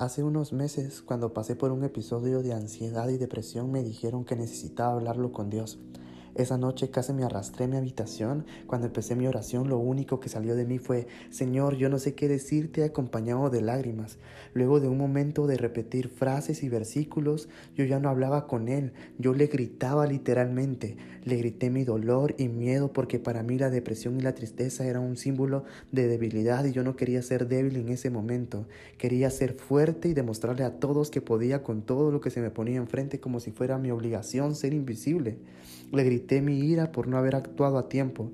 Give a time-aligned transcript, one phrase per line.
[0.00, 4.34] Hace unos meses, cuando pasé por un episodio de ansiedad y depresión, me dijeron que
[4.34, 5.78] necesitaba hablarlo con Dios.
[6.34, 8.44] Esa noche casi me arrastré a mi habitación.
[8.66, 12.14] Cuando empecé mi oración, lo único que salió de mí fue, Señor, yo no sé
[12.14, 14.18] qué decirte acompañado de lágrimas.
[14.54, 18.92] Luego de un momento de repetir frases y versículos, yo ya no hablaba con Él,
[19.18, 20.96] yo le gritaba literalmente.
[21.24, 25.02] Le grité mi dolor y miedo porque para mí la depresión y la tristeza eran
[25.02, 28.66] un símbolo de debilidad y yo no quería ser débil en ese momento.
[28.96, 32.50] Quería ser fuerte y demostrarle a todos que podía con todo lo que se me
[32.50, 35.38] ponía enfrente como si fuera mi obligación ser invisible.
[35.92, 38.30] Le grité mi ira por no haber actuado a tiempo.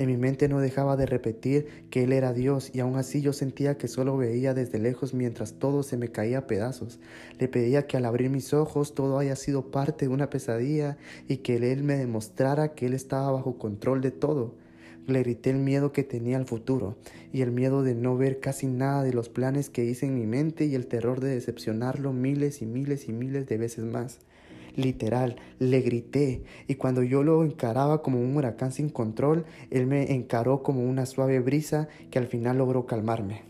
[0.00, 3.34] En mi mente no dejaba de repetir que Él era Dios y aún así yo
[3.34, 7.00] sentía que solo veía desde lejos mientras todo se me caía a pedazos.
[7.38, 10.96] Le pedía que al abrir mis ojos todo haya sido parte de una pesadilla
[11.28, 14.54] y que Él me demostrara que Él estaba bajo control de todo.
[15.06, 16.96] Le grité el miedo que tenía al futuro
[17.32, 20.26] y el miedo de no ver casi nada de los planes que hice en mi
[20.26, 24.20] mente y el terror de decepcionarlo miles y miles y miles de veces más
[24.76, 30.12] literal, le grité y cuando yo lo encaraba como un huracán sin control, él me
[30.12, 33.42] encaró como una suave brisa que al final logró calmarme.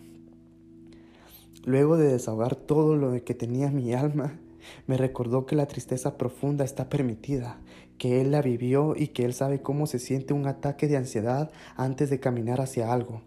[1.65, 4.39] Luego de desahogar todo lo que tenía mi alma,
[4.87, 7.61] me recordó que la tristeza profunda está permitida,
[7.99, 11.51] que él la vivió y que él sabe cómo se siente un ataque de ansiedad
[11.77, 13.23] antes de caminar hacia algo.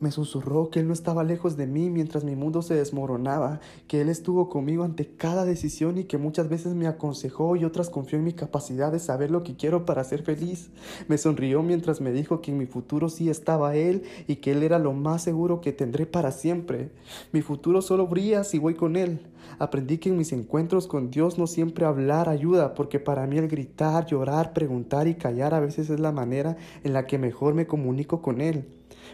[0.00, 4.00] Me susurró que Él no estaba lejos de mí mientras mi mundo se desmoronaba, que
[4.00, 8.18] Él estuvo conmigo ante cada decisión y que muchas veces me aconsejó y otras confió
[8.18, 10.70] en mi capacidad de saber lo que quiero para ser feliz.
[11.08, 14.62] Me sonrió mientras me dijo que en mi futuro sí estaba Él y que Él
[14.64, 16.90] era lo más seguro que tendré para siempre.
[17.32, 19.20] Mi futuro solo brilla si voy con Él.
[19.58, 23.48] Aprendí que en mis encuentros con Dios no siempre hablar ayuda, porque para mí el
[23.48, 27.66] gritar, llorar, preguntar y callar a veces es la manera en la que mejor me
[27.66, 28.66] comunico con Él.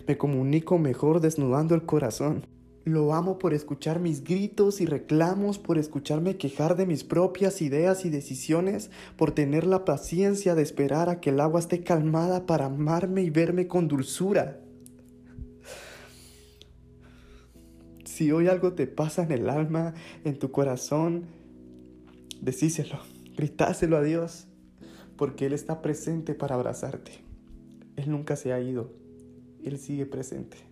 [0.07, 2.47] Me comunico mejor desnudando el corazón.
[2.85, 8.07] Lo amo por escuchar mis gritos y reclamos, por escucharme quejar de mis propias ideas
[8.07, 12.67] y decisiones, por tener la paciencia de esperar a que el agua esté calmada para
[12.67, 14.61] amarme y verme con dulzura.
[18.05, 21.27] Si hoy algo te pasa en el alma, en tu corazón,
[22.41, 22.99] decíselo,
[23.37, 24.47] gritáselo a Dios,
[25.17, 27.12] porque Él está presente para abrazarte.
[27.97, 28.91] Él nunca se ha ido.
[29.65, 30.69] Él sigue presente.